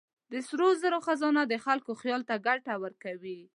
د 0.31 0.33
سرو 0.47 0.67
زرو 0.81 0.99
خزانه 1.07 1.41
د 1.47 1.53
خلکو 1.65 1.91
خیال 2.01 2.21
ته 2.29 2.35
ژوند 2.43 2.65
ورکوي. 2.83 3.39